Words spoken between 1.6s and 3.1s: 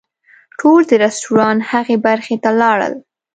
هغې برخې ته لاړل.